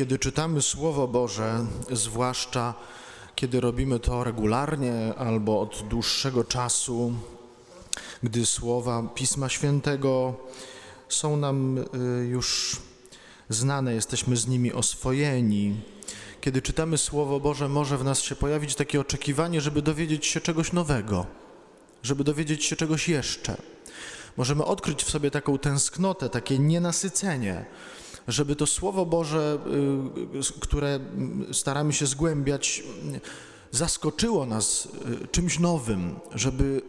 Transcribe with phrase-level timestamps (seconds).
[0.00, 2.74] Kiedy czytamy Słowo Boże, zwłaszcza
[3.34, 7.12] kiedy robimy to regularnie albo od dłuższego czasu,
[8.22, 10.34] gdy słowa Pisma Świętego
[11.08, 11.84] są nam y,
[12.26, 12.76] już
[13.48, 15.80] znane, jesteśmy z nimi oswojeni.
[16.40, 20.72] Kiedy czytamy Słowo Boże, może w nas się pojawić takie oczekiwanie, żeby dowiedzieć się czegoś
[20.72, 21.26] nowego,
[22.02, 23.56] żeby dowiedzieć się czegoś jeszcze.
[24.36, 27.64] Możemy odkryć w sobie taką tęsknotę, takie nienasycenie,
[28.30, 29.58] żeby to Słowo Boże,
[30.34, 31.00] y, które
[31.52, 32.82] staramy się zgłębiać,
[33.70, 34.88] zaskoczyło nas
[35.22, 36.82] y, czymś nowym, żeby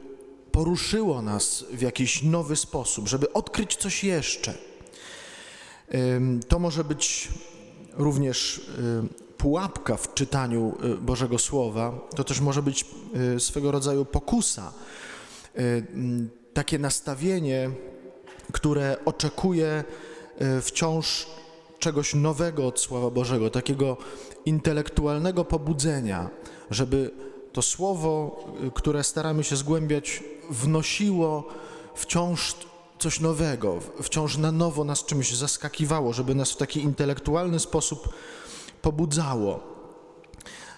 [0.52, 4.54] poruszyło nas w jakiś nowy sposób, żeby odkryć coś jeszcze.
[6.48, 7.30] To może być
[7.94, 12.86] również y, pułapka w czytaniu Bożego Słowa, to też może być
[13.38, 14.74] swego rodzaju pokusa,
[16.54, 17.72] takie nastawienie,
[18.52, 19.84] które oczekuje
[20.62, 21.28] wciąż
[21.80, 23.98] czegoś nowego od Słowa Bożego, takiego
[24.46, 26.30] intelektualnego pobudzenia,
[26.70, 27.12] żeby
[27.54, 31.48] to słowo, które staramy się zgłębiać, wnosiło
[31.96, 32.56] wciąż
[33.00, 38.10] coś nowego, wciąż na nowo nas czymś zaskakiwało, żeby nas w taki intelektualny sposób
[38.82, 39.60] pobudzało.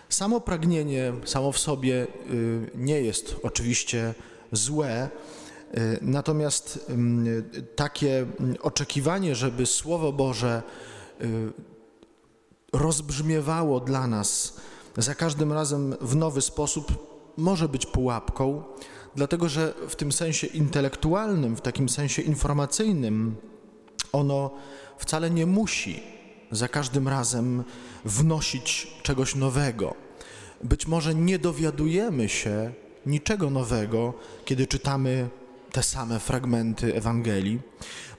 [0.09, 4.13] Samo pragnienie samo w sobie y, nie jest oczywiście
[4.51, 5.09] złe,
[6.01, 6.91] natomiast
[7.75, 8.25] takie
[8.61, 10.63] oczekiwanie, żeby Słowo Boże
[11.21, 11.51] y,
[12.73, 14.57] rozbrzmiewało dla nas
[14.97, 18.63] za każdym razem w nowy sposób, może być pułapką,
[19.15, 23.35] dlatego że w tym sensie intelektualnym, w takim sensie informacyjnym,
[24.11, 24.51] ono
[24.97, 26.03] wcale nie musi
[26.51, 27.63] za każdym razem
[28.05, 29.95] wnosić czegoś nowego.
[30.63, 32.73] Być może nie dowiadujemy się
[33.05, 34.13] niczego nowego,
[34.45, 35.29] kiedy czytamy
[35.73, 37.59] te same fragmenty Ewangelii,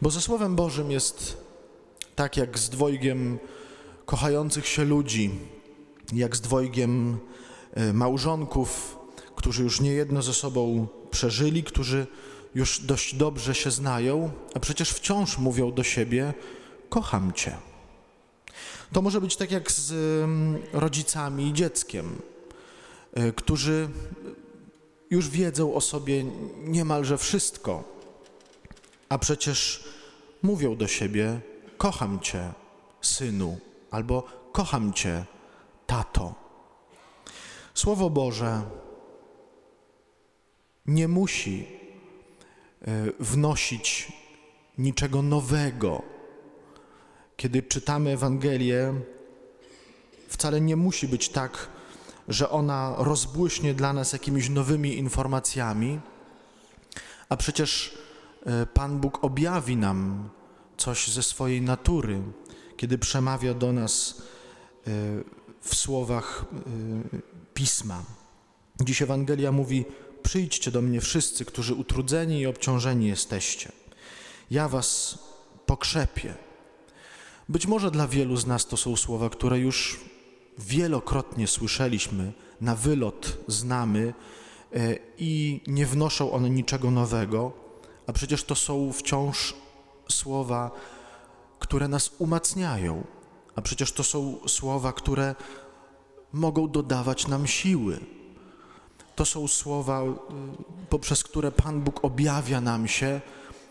[0.03, 1.37] bo ze Słowem Bożym jest
[2.17, 3.39] tak jak z dwojgiem
[4.07, 5.31] kochających się ludzi,
[6.13, 7.19] jak z dwojgiem
[7.73, 8.99] e, małżonków,
[9.37, 12.07] którzy już niejedno ze sobą przeżyli, którzy
[12.55, 16.35] już dość dobrze się znają, a przecież wciąż mówią do siebie:
[16.89, 17.57] Kocham Cię.
[18.93, 19.95] To może być tak jak z
[20.73, 22.23] rodzicami i dzieckiem,
[23.13, 23.89] e, którzy
[25.15, 26.25] już wiedzą o sobie
[26.65, 27.85] niemalże wszystko,
[29.09, 29.85] a przecież
[30.43, 31.41] mówią do siebie:
[31.79, 32.53] Kocham Cię,
[33.01, 33.59] synu,
[33.91, 34.23] albo
[34.53, 35.25] Kocham Cię,
[35.87, 36.35] tato.
[37.75, 38.63] Słowo Boże
[40.87, 41.67] nie musi
[42.83, 44.13] e, wnosić
[44.79, 46.03] niczego nowego.
[47.37, 48.95] Kiedy czytamy Ewangelię,
[50.29, 51.69] wcale nie musi być tak,
[52.29, 56.01] że ona rozbłyśnie dla nas jakimiś nowymi informacjami,
[57.29, 57.99] a przecież
[58.47, 60.29] e, Pan Bóg objawi nam
[60.77, 62.23] coś ze swojej natury,
[62.77, 64.23] kiedy przemawia do nas
[64.87, 64.91] e,
[65.61, 66.45] w słowach
[67.55, 68.03] Pisma.
[68.81, 69.85] Dziś Ewangelia mówi:
[70.23, 73.73] Przyjdźcie do mnie wszyscy, którzy utrudzeni i obciążeni jesteście.
[74.51, 75.19] Ja was
[75.67, 76.35] pokrzepię.
[77.49, 80.01] Być może dla wielu z nas to są słowa, które już
[80.59, 84.15] wielokrotnie słyszeliśmy, na wylot znamy
[84.73, 87.53] e, i nie wnoszą one niczego nowego,
[88.07, 89.55] a przecież to są wciąż
[90.09, 90.71] słowa,
[91.59, 93.05] które nas umacniają,
[93.55, 95.35] a przecież to są słowa, które
[96.33, 98.01] mogą dodawać nam siły.
[99.17, 100.15] To są słowa, y,
[100.91, 103.21] poprzez które Pan Bóg objawia nam się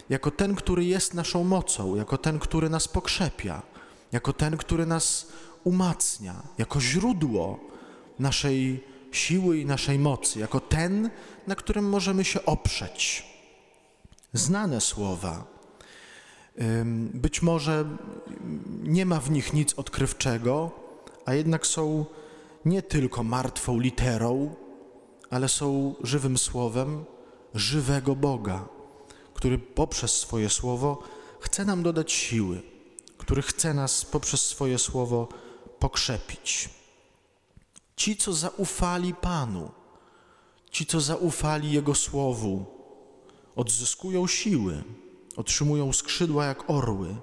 [0.09, 3.61] jako ten, który jest naszą mocą, jako ten, który nas pokrzepia,
[4.11, 5.27] jako ten, który nas
[5.63, 7.59] umacnia, jako źródło
[8.19, 11.09] naszej siły i naszej mocy, jako ten,
[11.47, 13.25] na którym możemy się oprzeć.
[14.33, 15.45] Znane słowa.
[17.13, 17.85] Być może
[18.83, 20.71] nie ma w nich nic odkrywczego,
[21.25, 22.05] a jednak są
[22.65, 24.55] nie tylko martwą literą,
[25.29, 27.05] ale są żywym słowem
[27.53, 28.67] żywego Boga,
[29.33, 31.03] który poprzez swoje słowo
[31.39, 32.61] chce nam dodać siły,
[33.17, 35.27] który chce nas poprzez swoje słowo
[35.83, 36.69] pokrzepić.
[37.95, 39.71] Ci, co zaufali Panu,
[40.71, 42.65] ci, co zaufali Jego słowu,
[43.55, 44.83] odzyskują siły,
[45.35, 47.15] otrzymują skrzydła jak orły,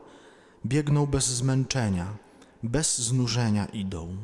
[0.66, 2.16] biegną bez zmęczenia,
[2.62, 4.16] bez znużenia idą.